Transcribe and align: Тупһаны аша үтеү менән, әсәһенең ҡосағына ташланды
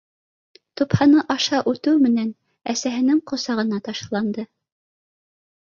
Тупһаны 0.79 1.19
аша 1.35 1.59
үтеү 1.73 2.01
менән, 2.07 2.31
әсәһенең 2.75 3.21
ҡосағына 3.33 3.81
ташланды 3.91 4.51